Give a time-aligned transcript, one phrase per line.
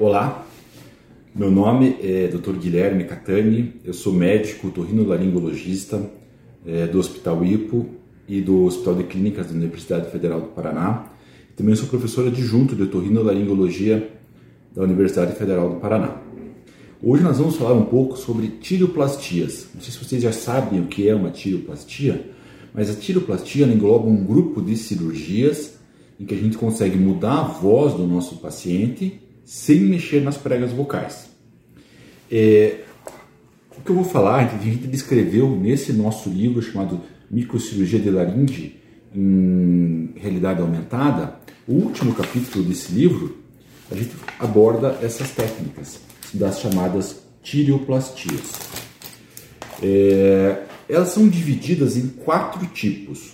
[0.00, 0.46] Olá,
[1.34, 2.52] meu nome é Dr.
[2.52, 6.08] Guilherme Catani, eu sou médico torrinolaringologista
[6.64, 7.84] é, do Hospital IPO
[8.28, 11.06] e do Hospital de Clínicas da Universidade Federal do Paraná.
[11.56, 14.08] Também sou professor adjunto de torrinolaringologia
[14.72, 16.22] da Universidade Federal do Paraná.
[17.02, 19.66] Hoje nós vamos falar um pouco sobre tiroplastias.
[19.74, 22.30] Não sei se vocês já sabem o que é uma tiroplastia,
[22.72, 25.74] mas a tiroplastia engloba um grupo de cirurgias
[26.20, 30.72] em que a gente consegue mudar a voz do nosso paciente sem mexer nas pregas
[30.72, 31.30] vocais.
[32.30, 32.80] É,
[33.74, 38.76] o que eu vou falar, a gente descreveu nesse nosso livro chamado Microcirurgia de Laringe
[39.14, 43.38] em Realidade Aumentada, o último capítulo desse livro,
[43.90, 45.98] a gente aborda essas técnicas
[46.34, 48.52] das chamadas tireoplastias.
[49.82, 53.32] É, elas são divididas em quatro tipos,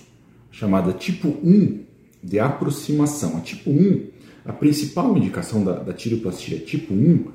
[0.49, 1.83] chamada tipo 1
[2.23, 3.35] de aproximação.
[3.35, 4.14] A tipo 1
[4.45, 7.25] a principal indicação da, da tireoplastia tipo 1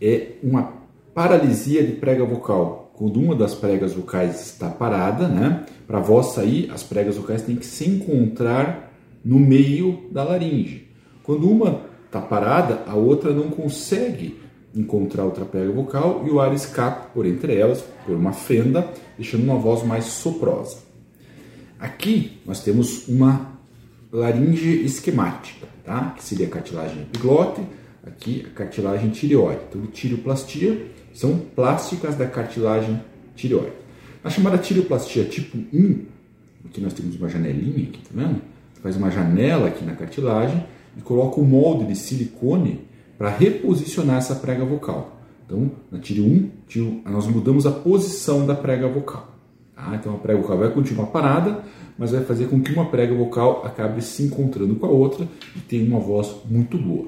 [0.00, 0.72] é uma
[1.14, 2.92] paralisia de prega vocal.
[2.94, 7.42] Quando uma das pregas vocais está parada, né, para a voz sair, as pregas vocais
[7.42, 8.92] têm que se encontrar
[9.24, 10.88] no meio da laringe.
[11.22, 14.40] Quando uma está parada, a outra não consegue
[14.74, 19.44] encontrar outra prega vocal e o ar escapa por entre elas, por uma fenda, deixando
[19.44, 20.78] uma voz mais soprosa.
[21.78, 23.58] Aqui nós temos uma
[24.12, 26.14] laringe esquemática tá?
[26.16, 27.62] que seria a cartilagem epiglote,
[28.06, 29.60] aqui a cartilagem tireoide.
[29.68, 33.00] Então, tireoplastia são plásticas da cartilagem
[33.34, 33.72] tireoide.
[34.22, 36.04] A chamada tireoplastia tipo 1,
[36.66, 38.42] aqui nós temos uma janelinha, aqui, tá vendo?
[38.82, 40.62] Faz uma janela aqui na cartilagem
[40.96, 42.86] e coloca um molde de silicone
[43.16, 45.18] para reposicionar essa prega vocal.
[45.46, 49.37] Então, na tiro 1, tiro, nós mudamos a posição da prega vocal.
[49.78, 49.94] Tá?
[49.94, 51.62] Então, a prega vocal vai continuar parada,
[51.96, 55.60] mas vai fazer com que uma prega vocal acabe se encontrando com a outra e
[55.60, 57.06] tenha uma voz muito boa.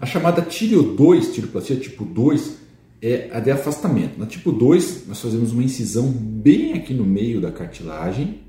[0.00, 2.58] A chamada tiro 2, tiroplastia tipo 2,
[3.02, 4.18] é a de afastamento.
[4.18, 8.40] Na tipo 2, nós fazemos uma incisão bem aqui no meio da cartilagem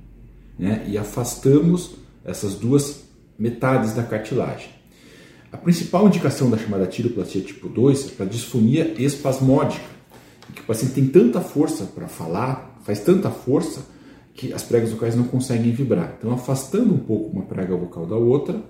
[0.57, 3.03] né, e afastamos essas duas
[3.37, 4.69] metades da cartilagem.
[5.51, 9.85] A principal indicação da chamada tiroplastia tipo 2 é para disfonia espasmódica,
[10.53, 13.85] que o paciente tem tanta força para falar, faz tanta força
[14.33, 16.15] que as pregas vocais não conseguem vibrar.
[16.17, 18.61] Então, afastando um pouco uma prega vocal da outra,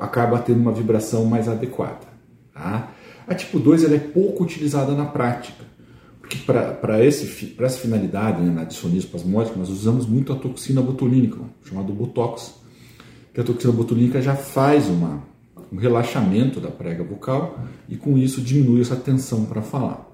[0.00, 2.06] acaba tendo uma vibração mais adequada.
[2.52, 2.90] Tá?
[3.26, 5.64] A tipo 2 ela é pouco utilizada na prática,
[6.20, 11.92] porque para essa finalidade, né, na disfonia espasmódica, nós usamos muito a toxina botulínica, chamada
[11.92, 12.54] Botox,
[13.32, 15.22] que a toxina botulínica já faz uma,
[15.72, 20.11] um relaxamento da prega vocal e com isso diminui essa tensão para falar.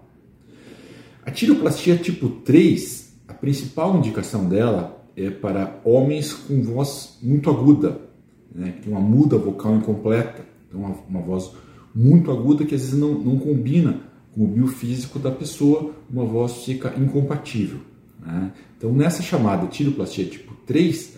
[1.29, 8.01] A tiroplastia tipo 3 a principal indicação dela é para homens com voz muito aguda,
[8.51, 11.51] né, tem uma muda vocal incompleta, então uma, uma voz
[11.95, 14.01] muito aguda que às vezes não, não combina
[14.35, 17.81] com o biofísico da pessoa, uma voz fica incompatível.
[18.25, 18.51] Né?
[18.79, 21.15] Então, nessa chamada tiroplastia tipo 3,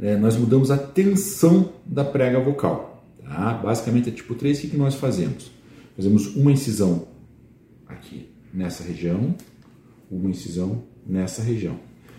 [0.00, 3.06] é, nós mudamos a tensão da prega vocal.
[3.22, 3.60] Tá?
[3.62, 5.52] Basicamente, é tipo 3, o que nós fazemos?
[5.94, 7.06] Fazemos uma incisão
[7.86, 9.34] aqui nessa região,
[10.16, 11.76] uma incisão nessa região.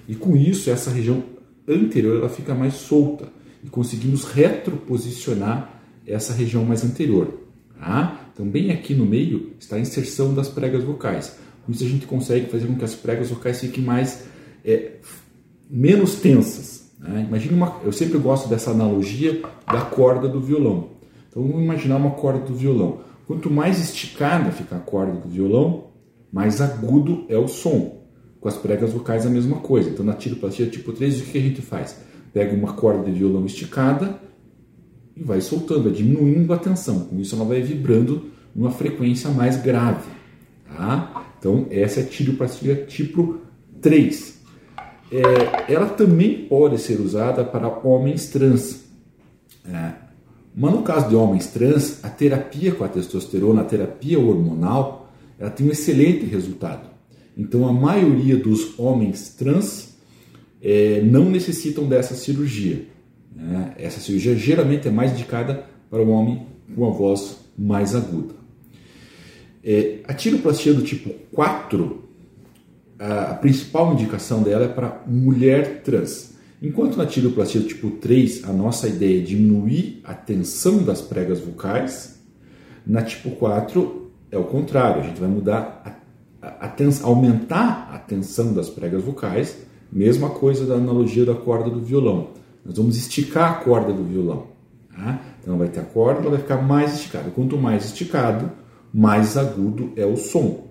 [0.07, 1.23] E com isso, essa região
[1.67, 3.27] anterior ela fica mais solta
[3.63, 7.39] e conseguimos retroposicionar essa região mais anterior.
[7.79, 8.29] Tá?
[8.33, 11.37] Então, bem aqui no meio está a inserção das pregas vocais.
[11.65, 14.25] Com isso, a gente consegue fazer com que as pregas vocais fiquem mais
[14.65, 14.93] é,
[15.69, 16.91] menos tensas.
[16.99, 17.25] Né?
[17.27, 20.89] Imagina uma, eu sempre gosto dessa analogia da corda do violão.
[21.29, 22.99] Então, vamos imaginar uma corda do violão.
[23.25, 25.85] Quanto mais esticada fica a corda do violão,
[26.33, 28.01] mais agudo é o som.
[28.41, 29.91] Com as pregas vocais a mesma coisa.
[29.91, 31.95] Então na tiroplastia tipo 3, o que a gente faz?
[32.33, 34.19] Pega uma corda de violão esticada
[35.15, 37.01] e vai soltando, vai diminuindo a tensão.
[37.01, 40.09] Com isso ela vai vibrando numa frequência mais grave.
[40.75, 41.27] Tá?
[41.37, 43.37] Então essa é a tiroplastia tipo
[43.79, 44.41] 3.
[45.11, 48.85] É, ela também pode ser usada para homens trans.
[49.63, 49.93] É,
[50.55, 55.02] mas no caso de homens trans, a terapia com a testosterona, a terapia hormonal,
[55.43, 56.89] ela tem um excelente resultado.
[57.37, 59.93] Então, a maioria dos homens trans
[60.61, 62.85] é, não necessitam dessa cirurgia.
[63.35, 63.73] Né?
[63.77, 68.35] Essa cirurgia geralmente é mais indicada para o homem com a voz mais aguda.
[69.61, 72.03] É, a tiroplastia do tipo 4,
[72.97, 76.35] a, a principal indicação dela é para mulher trans.
[76.61, 81.41] Enquanto na tiroplastia do tipo 3, a nossa ideia é diminuir a tensão das pregas
[81.41, 82.17] vocais,
[82.87, 84.02] na tipo 4
[84.33, 86.03] é o contrário, a gente vai mudar a
[86.43, 89.57] a aumentar a tensão das pregas vocais,
[89.91, 92.29] mesma coisa da analogia da corda do violão.
[92.65, 94.47] Nós vamos esticar a corda do violão.
[94.93, 95.21] Tá?
[95.41, 97.29] Então vai ter a corda, ela vai ficar mais esticada.
[97.31, 98.51] Quanto mais esticado,
[98.93, 100.67] mais agudo é o som.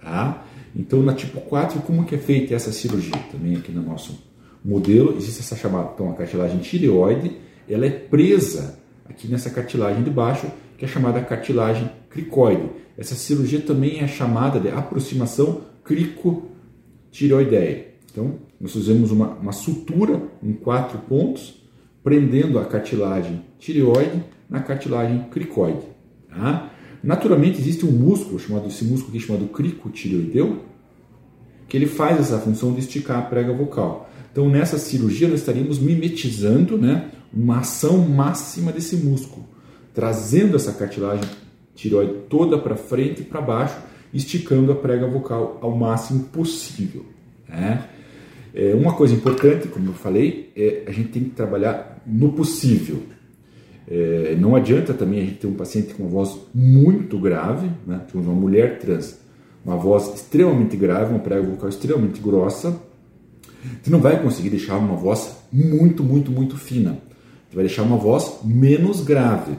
[0.00, 0.44] Tá?
[0.74, 3.18] Então na tipo 4, como que é feita essa cirurgia?
[3.32, 4.22] Também aqui no nosso
[4.64, 7.38] modelo existe essa chamada então, a cartilagem tireoide,
[7.68, 8.77] ela é presa
[9.08, 10.46] aqui nessa cartilagem de baixo,
[10.76, 12.68] que é chamada cartilagem cricoide.
[12.96, 17.88] Essa cirurgia também é chamada de aproximação cricotireoideia.
[18.10, 21.62] Então, nós fizemos uma, uma sutura em quatro pontos,
[22.02, 25.82] prendendo a cartilagem tireoide na cartilagem cricoide.
[26.28, 26.70] Tá?
[27.02, 30.64] Naturalmente, existe um músculo, chamado, esse músculo aqui chamado cricotireoideu,
[31.68, 34.10] que ele faz essa função de esticar a prega vocal.
[34.32, 39.46] Então, nessa cirurgia, nós estaríamos mimetizando né, uma ação máxima desse músculo,
[39.94, 41.28] trazendo essa cartilagem
[41.74, 43.76] tireoide toda para frente e para baixo,
[44.12, 47.04] esticando a prega vocal ao máximo possível.
[47.48, 47.84] Né?
[48.54, 53.02] É, uma coisa importante, como eu falei, é a gente tem que trabalhar no possível.
[53.86, 58.02] É, não adianta também a gente ter um paciente com uma voz muito grave, né?
[58.14, 59.18] uma mulher trans,
[59.64, 62.80] uma voz extremamente grave, uma prega vocal extremamente grossa.
[63.82, 66.98] Você não vai conseguir deixar uma voz muito, muito, muito fina.
[67.52, 69.52] Vai deixar uma voz menos grave.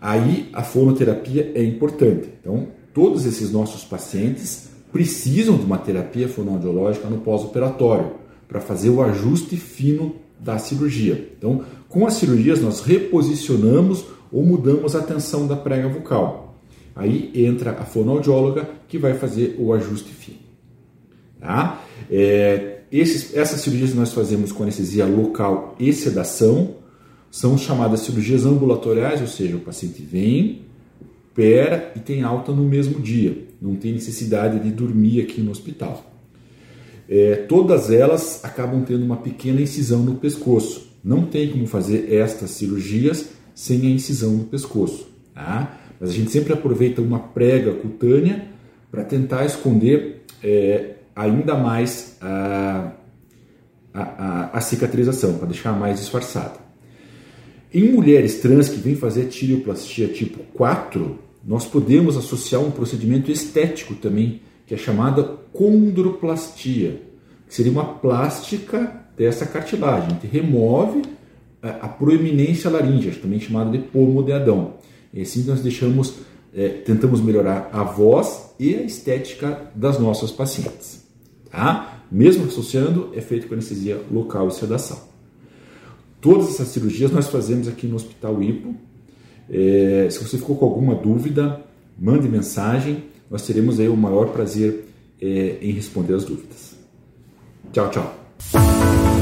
[0.00, 2.28] Aí a fonoterapia é importante.
[2.40, 8.12] Então, todos esses nossos pacientes precisam de uma terapia fonoaudiológica no pós-operatório
[8.48, 11.32] para fazer o ajuste fino da cirurgia.
[11.36, 16.56] Então, com as cirurgias, nós reposicionamos ou mudamos a tensão da prega vocal.
[16.94, 20.38] Aí entra a fonoaudióloga que vai fazer o ajuste fino.
[21.40, 21.82] Tá?
[22.10, 26.76] É, esses, essas cirurgias nós fazemos com anestesia local e sedação,
[27.30, 30.66] são chamadas cirurgias ambulatoriais, ou seja, o paciente vem,
[31.36, 36.12] opera e tem alta no mesmo dia, não tem necessidade de dormir aqui no hospital.
[37.08, 40.90] É, todas elas acabam tendo uma pequena incisão no pescoço.
[41.04, 45.08] Não tem como fazer estas cirurgias sem a incisão no pescoço.
[45.32, 45.78] Tá?
[46.00, 48.48] Mas a gente sempre aproveita uma prega cutânea
[48.90, 52.92] para tentar esconder é, ainda mais a,
[53.94, 56.65] a, a, a cicatrização, para deixar mais disfarçada.
[57.72, 63.94] Em mulheres trans que vêm fazer tireoplastia tipo 4, nós podemos associar um procedimento estético
[63.94, 65.22] também, que é chamada
[65.52, 67.02] condroplastia,
[67.46, 70.10] que seria uma plástica dessa cartilagem.
[70.10, 71.02] Gente remove
[71.62, 74.74] a proeminência laríngea, também chamada de pomo de Adão.
[75.12, 76.14] E assim nós deixamos,
[76.54, 81.04] é, tentamos melhorar a voz e a estética das nossas pacientes.
[81.50, 82.02] Tá?
[82.10, 85.15] Mesmo associando, é feito com anestesia local e sedação.
[86.26, 88.74] Todas essas cirurgias nós fazemos aqui no Hospital IPO,
[89.48, 91.60] é, se você ficou com alguma dúvida,
[91.96, 93.04] mande mensagem.
[93.30, 94.88] Nós teremos aí o maior prazer
[95.22, 96.74] é, em responder as dúvidas.
[97.72, 99.15] Tchau, tchau.